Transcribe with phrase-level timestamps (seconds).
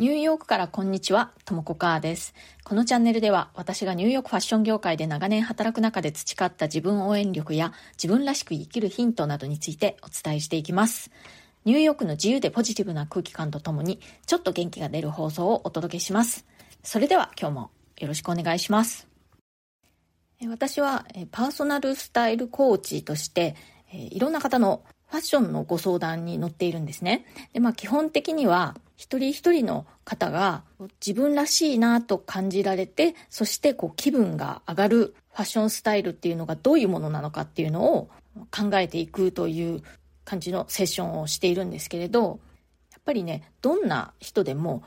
[0.00, 2.32] ニューヨークからこんにちは、ともこかーです。
[2.64, 11.10] このチャンネルでは私がニューヨークファッション業界で長年働く中で培った自分応援力や自分らしく生きるヒントなどについてお伝えしていきます。
[11.66, 16.46] ニューヨークの自由でポジティブな空気感とともにちょっと元気が出る放送をお届けします。
[16.82, 19.06] それでは今日もよろしくお願いします。
[20.48, 23.54] 私はパーソナルスタイルコーチとして
[23.92, 27.26] いろんな方のファッションのご相談に乗っているんですね。
[27.52, 30.62] で、まあ基本的には一人一人の方が
[31.04, 38.10] 自分らしいなと感じられて、そしてこう気分が上がるファッションスタイルっていうのがどういうものなのかっていうのを
[38.50, 39.82] 考えていくという
[40.26, 42.40] 感じのセッションをしているんですけれど、
[42.92, 44.82] やっぱりね、どんな人でも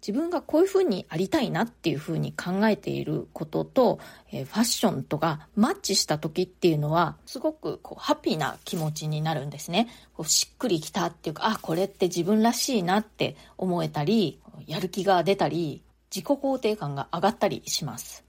[0.00, 3.98] 自分がこういう風にありたいなっていう風に考えていることと、
[4.30, 9.88] えー、ファッションとかマッチした時っていうのは、すごくこうハッピーな気持ちになるんですね。
[10.14, 15.82] こうしっくりきたっていうか、あ、これって自分らしいなって思えたり、やる気が出たり、
[16.14, 18.24] 自己肯定感が上がったりします。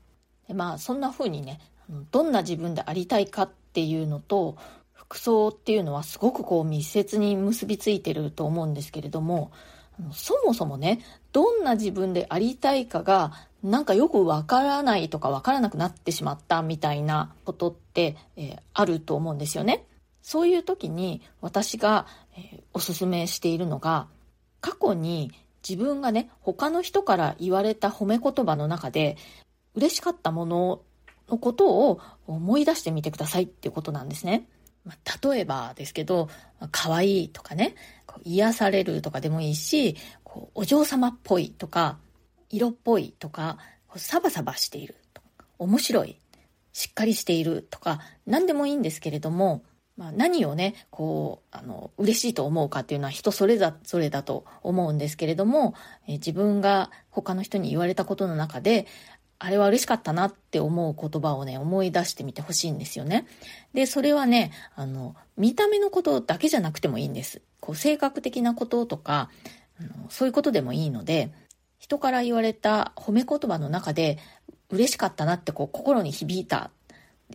[0.47, 1.59] でまあ、そんな風にね、
[2.11, 4.57] どんな自分でありたいかっていうのと、
[4.93, 9.51] 服装っていうのはすごくこう密接に結びついてると思うんですけれども、
[10.13, 10.99] そもそもね、
[11.31, 19.85] どんな自分でありたいかが、なんかよくわからないとかわからなくなってしまったみたいなことって、えー、あると思うんですよね。
[20.21, 22.05] そういう時に私が、
[22.37, 24.07] えー、おすすめしているのが、
[24.61, 25.31] 過去に
[25.67, 29.17] 自分がね、他の人から言われた褒め言葉の中で、
[29.75, 30.81] 嬉しかったもの
[31.27, 34.47] のことを思い出してみてくださいっていうことなんですね。
[35.23, 36.29] 例えばですけど、
[36.71, 37.75] 可愛いとかね、
[38.23, 39.95] 癒されるとかでもいいし、
[40.29, 41.97] こうお嬢様っぽいとか、
[42.49, 43.57] 色っぽいとか、
[43.95, 45.27] サバサバしているとか、
[45.57, 46.19] 面白い、
[46.71, 49.63] しっかりしているとか、何でもいいんですけれども、
[49.97, 55.73] まあ、何をね、こう、あの、嬉しいと思うかっていうのは人それぞれだと思うんですけれども、
[56.07, 58.85] え自分が他の人に言われたことの中で、
[59.39, 63.25] あれは嬉しかったなって思う言葉をね、思い出してみてほしいんですよね。
[63.73, 67.41] で、それはね、あの、見た目のことだけじゃなくてもいいんです。
[67.59, 69.29] こう、性格的なこととか、
[70.09, 71.31] そういうことでもいいので、
[71.77, 74.17] 人から言われた褒め言葉の中で、
[74.69, 76.71] 嬉しかったなってこう、心に響いた、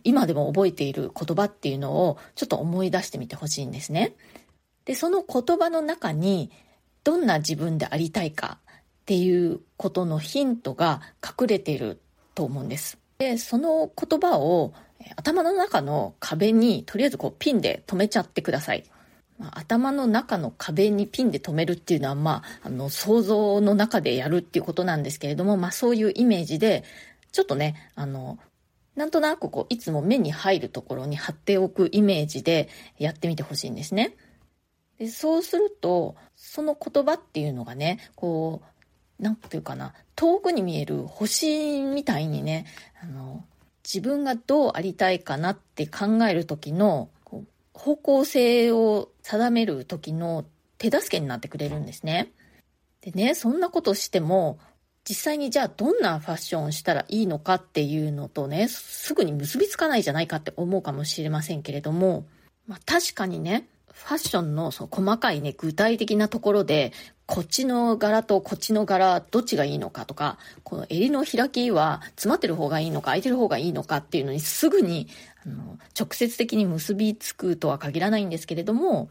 [0.03, 4.13] 今でも覚えている言葉っていうのを、ちょっと思い出してみてほしいんですね。
[4.85, 6.51] で、その言葉の中に、
[7.03, 12.01] どんな自分でありたいかっていうことのヒントが隠れている
[12.33, 12.97] と思うんです。
[13.17, 14.73] で、その言葉を
[15.15, 18.83] 頭の中の壁にとりあえずこうピンで止めちゃってください。
[19.37, 26.83] まあ、頭の中の壁にピンで止めるっていうのは、まあ、あの、想像の中でやるっていうことなんですけれども、まあ、そういうイメージで、
[27.31, 28.39] ちょっとね、あの、
[28.95, 34.15] なんとなくこう、いつも目に入るところに貼っておくイメージでやってみてほしいんですね。
[34.97, 38.61] でそうすると、その言葉っていうのがね、こ
[39.19, 42.65] う、なんていうかな、遠くに見える星みたいにね、
[43.01, 43.43] あの、
[43.83, 47.09] 自分がどうありたいかなって考える時の、
[47.75, 50.45] 方向性を定める時の
[50.77, 52.31] 手助けになってくれるんですね。
[53.01, 54.57] でね、そんなことしても、
[55.07, 62.25] 実際にじゃあどんなファッションをしたらいいのかっていうのとね、すぐに結びつかないじゃないかって思うかもしれませんけれども、
[62.65, 66.91] まあ確かにね、ファッションのその細かいね、具体的なところで、
[67.25, 75.07] こっちの柄とこっちの柄、どっちがいいのかとか、この襟の開きは詰まってる方がいいのか、開いてる方がいいのかっていうのにすぐに、
[75.45, 79.09] あの、直接的に結びつくとは限らないんですけれども、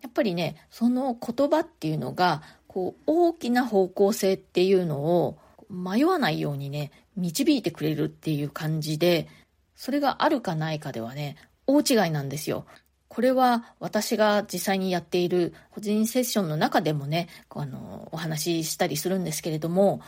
[0.00, 9.28] やっぱりね、その言葉っていうのが、こう、大きな方向性っていうのを迷わないようにね、導いてくれるっていう感じで、
[9.74, 12.66] それがあるかないかではね、大違いなんですよ。
[13.12, 20.00] これは私が実際にやっている個人セッションの中でもね、あの、お話ししたりするんですけれども、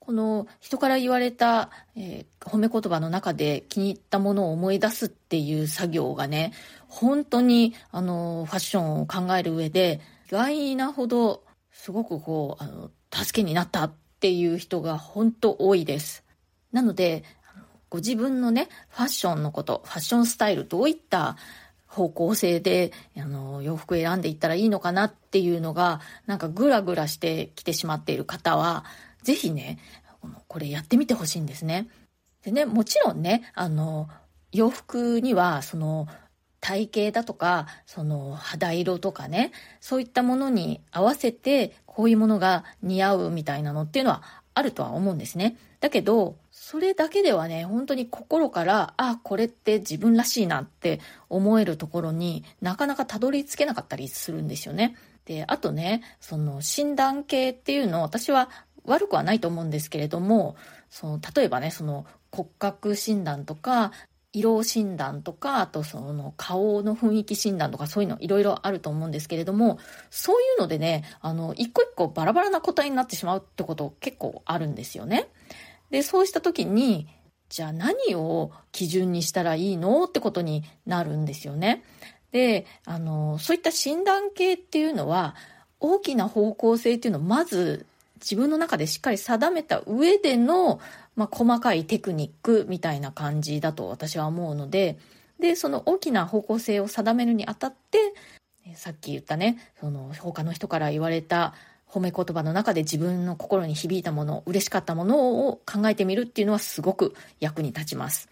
[0.00, 6.52] この人から言われた、えー、褒め言葉の中で気に入ったものを思い出すっていう作業がね、
[6.88, 16.24] 本当にあの、ファッションを考える上で、意外なほどすごくこう、あの、助けになったっていう人が本当多いです。
[16.72, 17.22] なので、
[17.88, 21.36] ご自分のね、ファッションのこと、ファッションスタイル、どういった
[21.98, 28.84] 方向性で、あの、洋服選んでいったらいいのかなっていうのが、なんかグラグラしてきてしまっている方は、
[29.22, 29.78] ぜひね、
[30.46, 31.88] これやってみてほしいんですね。
[32.44, 34.08] でね、もちろんね、あの、
[34.52, 36.06] 洋服には、その、
[36.60, 44.22] 体型だとか、その肌色とかね、そういったものに合わせて、こういうものが似合うみたいなのっていうのは
[44.54, 45.56] あるとは思うんですね。
[45.80, 46.36] だけど、
[46.70, 51.00] それだけではね、本当に心から、あ、これって自分らしいなって
[51.30, 54.94] 思えるところになかなかたどり着けなかったりするんですよね。
[55.24, 58.50] で、あとね、その診断系っていうのを私は
[58.84, 60.56] 悪くはないと思うんですけれども、
[60.90, 63.92] その例えばね、その骨格診断とか、
[64.34, 69.78] 色診断とか、あとその顔の雰囲気診断とかそういうのいろいろあると思うんですけれども、
[70.10, 75.28] そういうのでね、あの、一個一個バラバラな答えになってしまうってこと結構あるんですよね。
[75.90, 77.08] で、そうした時に、
[77.48, 81.82] じゃあ何を基準にしたらいいのってことになるんですよね。
[82.30, 85.34] で、あの、そういった診断系っていうのは、
[85.80, 87.86] 大きな方向性っていうのをまず
[88.20, 90.80] 自分の中でしっかり定めた上での、
[91.16, 94.98] まあ、細かいテクニックみたいな感じだと私は思うので、
[95.40, 98.12] で、その大きな方向性を定めるにあたって、
[98.74, 101.54] さっき言ったね、その他の人から言われた
[101.90, 108.28] 褒め言葉の中で自分の心に響いたもの、嬉しかったものを考えてみるっていうのはすごく役に立ちます。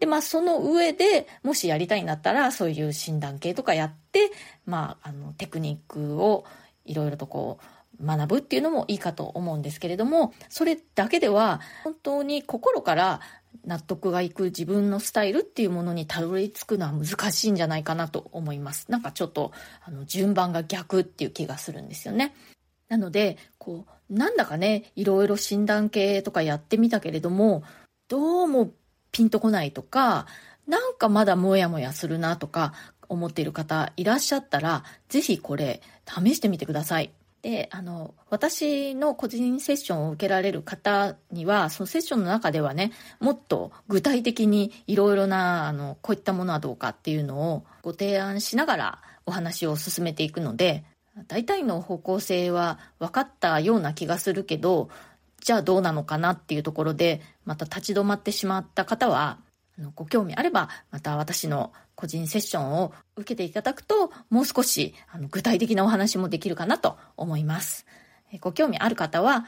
[0.00, 4.30] で、まあその上でもしやりたいんだったらそういう診断系とかやって、
[4.66, 6.44] まああのテクニックを
[6.84, 7.58] いろいろとこ
[8.00, 13.20] う学ぶっていうのもいいかと思うんですけれども、それだけでは本当に心から
[13.64, 18.90] 納得がいく自分のスタイルっていうものにたどり着くのは難しいんじゃないかなと思います。
[18.90, 19.52] なんかちょっと
[19.84, 22.34] あの順番が逆っていう気がするんですよね。
[22.88, 27.62] なので、こう、なんだかね、いろいろ診断系とかやってみたけれども、
[28.08, 28.70] どうも
[29.12, 30.26] ピンとこないとか、
[30.66, 32.74] なんかまだモヤモヤするなとか
[33.08, 37.10] 思っている方いらっしゃったら、ぜひこれ試してみてください。
[37.42, 50.84] で、あの、私の個人セッションを受けられる方には、そのセッションの中ではね、もっと具体的にいろいろな、あの、こういったものはどうかっていうのをご提案しながらお話を進めていくので、
[51.28, 54.88] 大体の方向性は分かったような気がするけど、
[55.40, 59.38] じゃあどうなのかなっていうところで、また立ち止まってしまった方は、
[59.78, 67.86] あのご興味あれば、また私の個人セッションを受けていただくと、もう少しあの具体的なお話もできるかなと思います。
[68.40, 69.46] ご興味ある方は、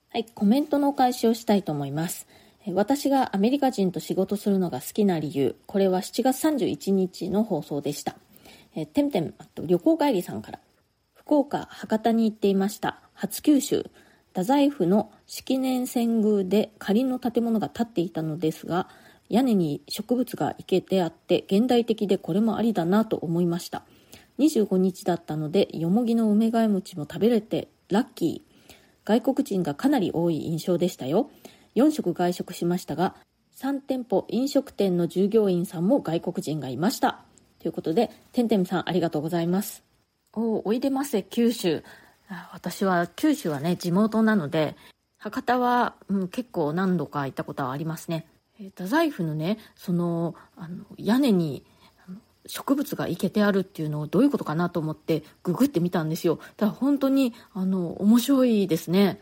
[0.09, 2.27] はい、コメントのお返しをしたいと思います。
[2.73, 8.15] 私がアメリカ人と仕事するのが好きな理由、これは7月31日の放送でした。
[8.75, 10.59] えてんてん、あと旅行帰りさんから。
[11.13, 12.99] 福岡、博多に行っていました。
[13.13, 13.89] 初九州。
[14.29, 18.89] 太宰府の式年遷宮で仮の建物が建っていたのですが、
[19.29, 23.83] 屋根に植物が生けてあって現代的でこれもありだなと思いました。
[24.39, 28.73] 25日だったので、よもぎの梅替え餅も食べれてラッキー。
[29.05, 31.29] 外国人がかなり多い印象でしたよ。
[31.75, 33.15] 4食外食しましたが、
[33.57, 37.19] 3店舗飲食店の従業員さんも外国人がいました。
[37.59, 39.83] ということで、てんてんさんありがとうございます。
[40.33, 41.83] おおいでませ、九州。
[42.51, 44.75] 私は九州はね、地元なので、
[45.17, 48.25] 博多は、うん、結構何度か行ったことはありますね。
[48.57, 51.65] 太宰府のね、その、あの、屋根に
[52.45, 56.39] 植物が生けてあるっていうのをどういうことかなと思ってググってみたんですよ。
[56.57, 59.21] ただ本当に、あの、面白いですね。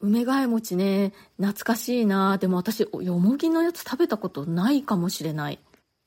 [0.00, 5.58] 梅替え餅ね、懐かしいなでも私、よもぎのやつ食べたことないかもしれない。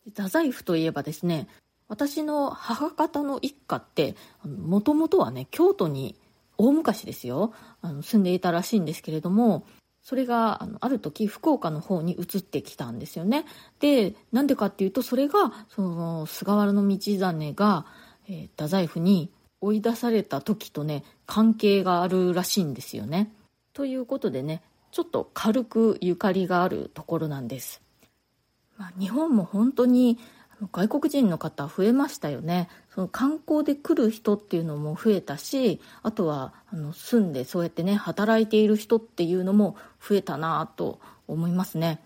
[0.06, 1.48] 太宰府といえばですね、
[1.88, 4.16] 私の母方の一家って、
[4.46, 6.16] もともとはね、京都に
[6.58, 9.66] 大昔ですよ、あの住んでいたらしいんですけれども、
[10.10, 13.46] それがあのある時福岡の方に移ってきたんですよね。
[13.80, 17.86] で、なんでかっていうと、それが、その、菅原道真が、
[18.28, 19.32] えー、太宰府に
[19.62, 23.32] 追い出された時とね、関係があるらしいんですよね。
[23.74, 27.80] ということでね、ちょっと軽くゆかりがあるところなんです。
[28.78, 30.18] まあ、日本も本当に
[30.72, 32.68] 外国人の方増えましたよね。
[32.94, 42.02] その観光で来る人っていうのも増えたし、あとはあの住んでそうやってね、働いている人っていうのも増えたなと思いますね。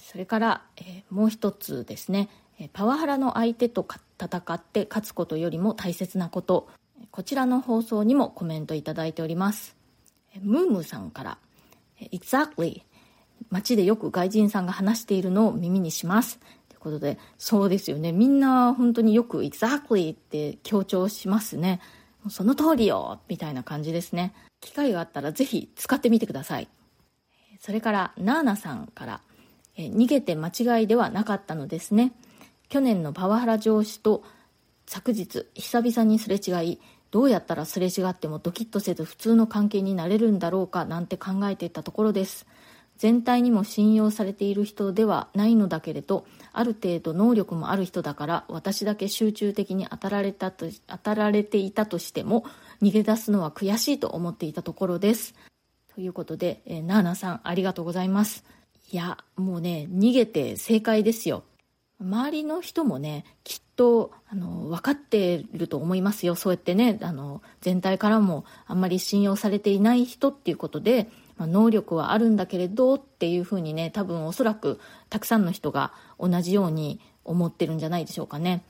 [0.00, 2.28] それから、えもう一つですね、
[2.72, 3.86] パワハラの相手と
[4.18, 6.68] 戦って勝つことよりも大切なこと、
[7.10, 9.76] こちらの放送にもコメントいただいております。
[10.40, 11.38] ムームーさんから、
[12.00, 12.82] Exactly
[13.50, 16.40] 街でよく外人さんが話しているのを耳にします。
[16.86, 18.12] ということで、そうですよね。
[18.12, 21.80] みんな本当によく Exactly って強調しますね。
[22.30, 24.32] その通りよみたいな感じですね。
[24.60, 26.68] 機会があったらぜひ使ってみてください。
[27.58, 29.20] それから、ナーナさんから、
[29.76, 32.12] 逃げて間違いではなかったのですね。
[32.68, 34.22] 去年のパワハラ上司と
[34.86, 42.46] 昨日久々にすれ違いどうやったらすれ違ってもドキッとせず普通の関係になれるんだろうかなんて考えていたところです
[42.98, 52.44] 全体にも信用されている人ではないのだけれどある程度能力もある人だから私だけ集中的に当たられたと当たられていたとしても
[52.82, 55.34] 逃げ出すのは悔しいと思っていたところです
[55.94, 58.44] ということで、えー、ナーナさんありがとうございます。
[58.92, 61.42] いや、もうね、逃げて正解ですよ。
[61.98, 66.34] 周りの人もね、きっと、あの、分かってると思いますよ。
[66.34, 78.62] そうやってね、あの、全体からもあんまり信用されていない人っていうことで、まあ、能力はあるんだけれどっていうふうにね、多分おそらくたくさんの人が同じように思ってるんじゃないでしょうかね。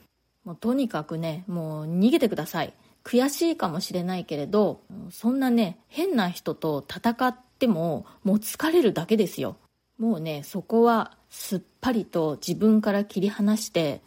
[0.45, 2.73] もうとにかくね、もう逃げてください。
[3.05, 4.81] 悔しいかもしれないけれど、
[5.11, 9.57] そんなね、変な人と戦っても、もう疲れるだけですよ。
[9.99, 14.03] もうね、そこはすっぱりと自分から切り離して、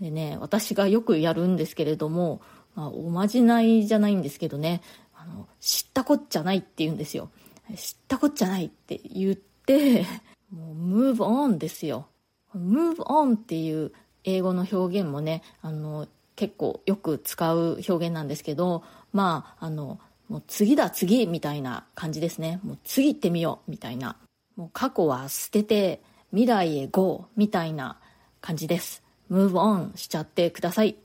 [0.00, 2.40] でね、私がよくやるんですけれども、
[2.74, 4.82] まあ、おまじないじゃないんですけどね、
[5.14, 7.30] あの、知ったこっちゃないって言うんですよ。
[7.76, 10.04] 知ったこっちゃないって言って、
[10.50, 12.06] もう、ムーブオンですよ。
[12.52, 13.92] ムーブオンっていう
[14.24, 16.06] 英語の表現もね、あの、
[16.36, 22.60] 結構よく使う表現なんですけど、まあ、あの、もう次だ次みたいな感じですね。
[22.62, 24.16] もう次行ってみようみたいな。
[24.56, 27.98] もう過去は捨てて未来へ GO みたいな
[28.40, 29.02] 感じです。
[29.30, 30.96] move on しちゃってください。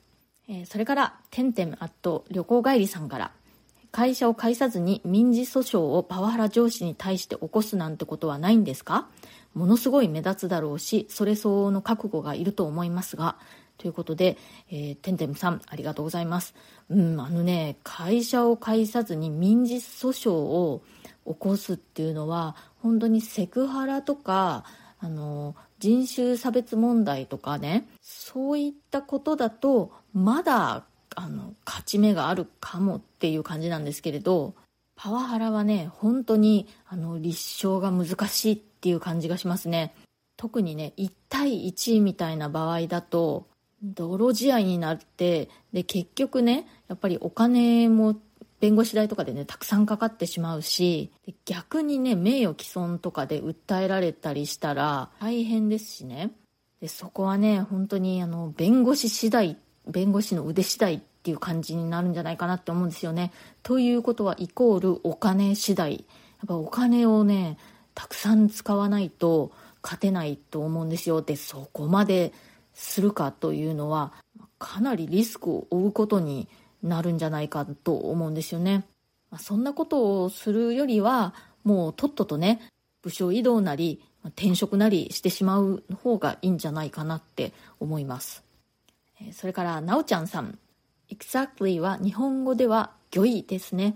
[0.47, 3.31] えー、それから、てんてんあと旅行帰りさんから、
[3.91, 9.07] 会社を介さずに民事訴訟をパワハラ上司に対して起こすなんてことはないんですか？
[9.53, 13.37] ものすごい目立つだろうし、それ相応の覚悟がいると思いますが、
[13.77, 14.37] ということで、
[14.69, 16.53] えー、てんてんさん、ありがとうございます。
[16.89, 20.81] うん、あのね、会社を介さずに民事訴訟を
[21.25, 24.65] 起こすっていうのは、本当にセクハラとか、
[24.99, 30.83] あの、人種差別問題とかね、そういったことだと、まだ、
[31.15, 34.55] あの、勝ち目があるかもっていう感じなんですけれど、
[34.95, 39.93] パワハラはね、本当に、あの、立証が難しいっていう感じがしますね。
[40.37, 43.47] 特にね、1対1みたいな場合だと、
[43.83, 48.15] 泥仕合になってで結局ねやっぱりお金も
[48.59, 51.11] 弁護士代とかでねたくさんかかってしまうし
[51.45, 56.31] 逆にね名誉毀損とかで訴えられたりしたら大変ですしね
[56.81, 59.55] でそこはね本当にあの弁護士次第っ
[59.89, 63.31] 弁護士の腕次第っていう感じになるんじゃないかなって思うんですよね
[63.63, 67.57] ということはイコールお金次第やっぱお金をね
[67.93, 69.51] たくさん使わないと
[69.83, 72.31] 勝てないと思うんですよでそこまで
[72.73, 74.13] するかというのは
[74.57, 76.47] かなりリスクを負うことに
[76.83, 78.85] なるんじゃないかと思うんですよね。
[79.31, 82.61] ま、そんなことをするよりはもうとっととね
[83.01, 88.48] 部署移動なり転職なりしてしまう方がいいんじゃないかなって思います。
[89.33, 90.57] それからなおちゃんさん
[91.09, 93.95] Exactly は日本語では魚意ですね。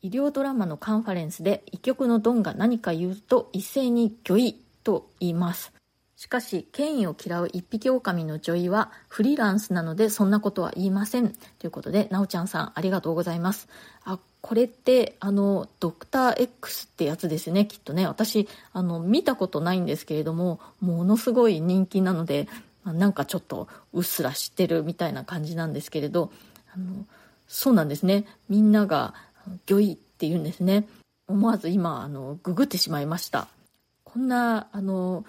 [0.00, 5.72] 医療ドラマのカンファレンスで一曲のドンが何か言うと一斉に魚意と言います。
[6.16, 11.32] しかし、権威を嫌う一匹狼の女医はフリーランスなのでそんなことは言いません。
[11.58, 13.68] ということで、なおちゃんさんありがとうございます。
[14.04, 18.06] あ、これって、あの、ドクター X ってやつですね、きっとね。
[18.06, 22.48] 私、あの、見たことないんですけれども、ものすごい人気なので、
[22.84, 26.32] あなんかちょっとうっすら知ってるみたいな感じなんですけれど、
[26.74, 27.06] あの、
[27.46, 28.24] そうなんですね。
[28.48, 29.14] みんなが、
[29.66, 30.86] 魚医って言うんですね。
[31.28, 33.48] 思わず今、あの、ググってしまいました。
[34.04, 35.24] こんな、あの、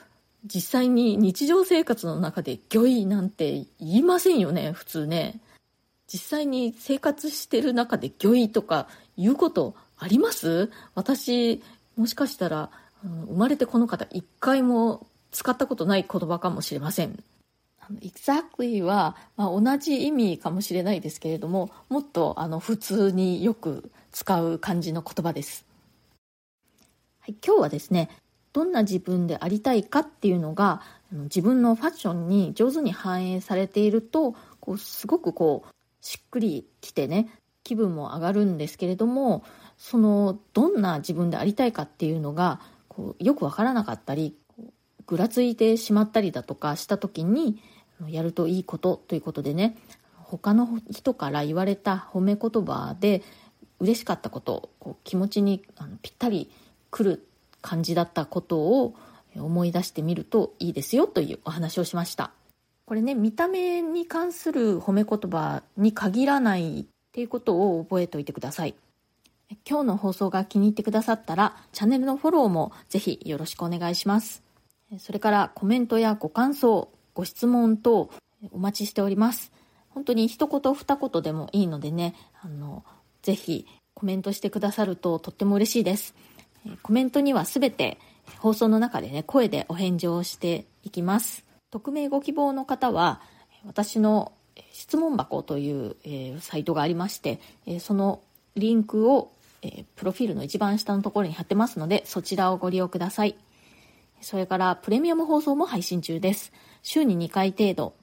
[0.45, 5.39] 実際に日常生活の中で魚意なんて言いませんよね、普通ね。
[6.07, 10.69] 実際に生活してる中で魚意とか言うことあります？
[10.95, 11.63] 私、
[11.95, 12.69] もしかしたら、
[13.03, 17.24] 生まれてこの方一回も使ったことない言葉かもしれません。
[18.02, 25.66] Exactly は、まあ、同じ意味かもしれないですけれども、もっとあの普通によく使う感じの言葉です。
[27.20, 28.10] はい、今日はですね、
[28.54, 35.72] どんな自分でありたいかっていうのが自分のファッションに上手に反映されているとこうすごくこう
[36.06, 37.30] しっくりきてね
[37.63, 39.44] 気分も上がるんですけれども
[39.78, 44.36] そのどんな自分でありたいかっていうのがこうよくわからなかったり
[45.06, 47.62] ぐらついてしまったりだとかした時に
[48.10, 49.77] やるといいことということでね
[50.17, 53.22] 他の人から言われた褒め言葉で
[53.79, 56.50] 嬉しかったことこう気持ちにあのぴったり
[56.89, 57.27] くる
[57.62, 58.95] 感じだったことを
[59.36, 62.31] 思い出してみるといいですよというお話をしました。
[62.86, 68.75] これね、見た目に関する褒め言葉に限らないっていうことを覚えておいてください。
[69.67, 74.43] 今日の放送が気に入ってくださったら、チャンネルのフォローもぜひよろしくお願いします。
[75.00, 78.10] それからコメントやご感想、ご質問等
[78.51, 79.51] お待ちしております。
[79.89, 82.84] 本当に一言二言でもいいのでね、あの、
[83.22, 86.15] ぜひコメントしてくださるととっても嬉しいです。
[86.82, 88.00] コメントにはすべて
[88.39, 91.46] 放送の中でね、声でお返事をしていきます。
[91.72, 93.22] 匿名ご希望の方は、
[93.65, 94.32] 私の
[94.72, 98.22] 質問箱という、えー、サイトがありまして、えー、その
[98.55, 99.32] リンクを
[99.63, 103.36] えー、プロフィールの一番下のところに貼ってますので、そちらをご利用ください。
[104.24, 106.51] それからプレミアム放送も配信中です。
[106.82, 107.94] 週に2回程度。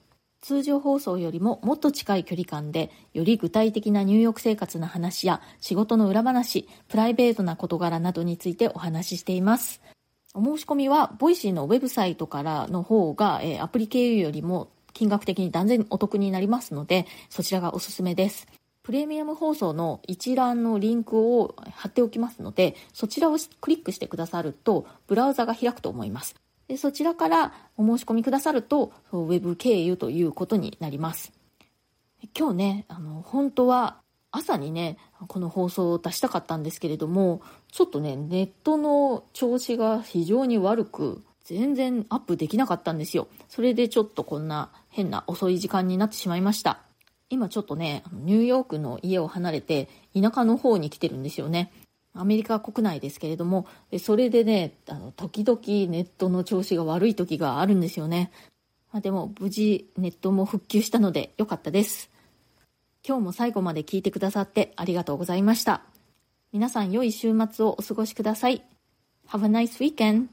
[0.41, 9.81] 通常放送よりももっと近い距離感で、より具体的なニューヨーク生活の話や仕事の裏話、プライベートな事柄などについてお話ししています。
[10.33, 18.47] お申し込みは、 Voicy のウェブサイトからの方が、えー、アプリ経由よりも金額的に断然お得になりますので、そちらがおすすめです。
[18.83, 26.35] プレミアム放送の一覧のリンクを貼っておきますので、そちらをクリックしてくださると、ブラウザが開くと思います。
[26.67, 31.31] でそちらからお申し込みくださると、ウェブ経由ということになります。
[32.37, 33.97] 今日ね、あの、本当は
[34.31, 34.97] 朝にね、
[35.27, 43.27] この放送を出したかったんですけれども、ちょっとね、ネットの調子が非常に悪く、全然アップできなかったんですよ。
[43.49, 46.90] それでちょっとこんな変な遅い時間になってしまいました。
[47.31, 51.71] 今ちょっとね、ニューヨークの家を離れて田舎の方に来てるんですよね。
[52.13, 53.65] アメリカ国内ですけれども、
[53.99, 55.59] それでね、あの時々
[55.89, 58.31] ネットの調子が悪い時があるんですよね。
[58.91, 62.09] まあ、でも無事ネットも復旧したので良かったです。
[63.07, 65.83] 今日も最後まで聞いてくださってありがとうございました。
[66.51, 68.61] 皆さん良い週末をお過ごしください。
[69.29, 70.27] Have a nice weekend!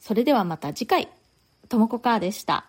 [0.00, 1.08] それではまた次回。
[1.68, 2.66] ともこかーでした。